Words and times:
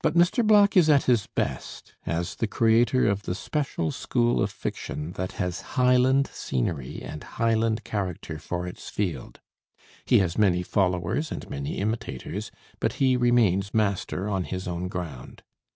But 0.00 0.14
Mr. 0.14 0.46
Black 0.46 0.76
is 0.76 0.88
at 0.88 1.06
his 1.10 1.26
best 1.26 1.94
as 2.06 2.36
the 2.36 2.46
creator 2.46 3.08
of 3.08 3.22
the 3.24 3.34
special 3.34 3.90
school 3.90 4.40
of 4.40 4.48
fiction 4.48 5.10
that 5.14 5.32
has 5.42 5.62
Highland 5.76 6.28
scenery 6.28 7.02
and 7.02 7.24
Highland 7.24 7.82
character 7.82 8.38
for 8.38 8.64
its 8.68 8.88
field. 8.90 9.40
He 10.06 10.20
has 10.20 10.38
many 10.38 10.62
followers 10.62 11.32
and 11.32 11.50
many 11.50 11.78
imitators, 11.78 12.52
but 12.78 12.92
he 13.02 13.16
remains 13.16 13.74
master 13.74 14.28
on 14.28 14.44
his 14.44 14.68
own 14.68 14.86
ground. 14.86 15.42